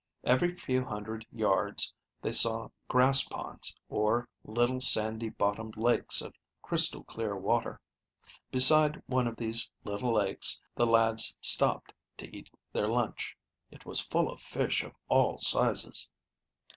Every 0.23 0.55
few 0.57 0.83
hundred 0.83 1.27
yards 1.31 1.93
they 2.23 2.31
saw 2.31 2.69
grass 2.87 3.21
ponds, 3.21 3.75
or 3.87 4.27
little 4.43 4.81
sandy 4.81 5.29
bottomed 5.29 5.77
lakes 5.77 6.23
of 6.23 6.33
crystal 6.63 7.03
clear 7.03 7.35
water. 7.37 7.79
Beside 8.49 9.03
one 9.05 9.27
of 9.27 9.35
these 9.37 9.69
little 9.83 10.13
lakes 10.15 10.59
the 10.73 10.87
lads 10.87 11.37
stopped 11.39 11.93
to 12.17 12.35
eat 12.35 12.49
their 12.73 12.87
lunch. 12.87 13.37
It 13.69 13.85
was 13.85 13.99
full 14.01 14.31
of 14.31 14.41
fish 14.41 14.83
of 14.83 14.93
all 15.07 15.37
sizes. 15.37 16.09